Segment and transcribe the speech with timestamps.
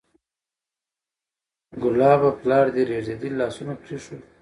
[1.81, 2.29] کلابه!
[2.41, 4.21] پلار دې رېږدېدلي لاسونه پرېښود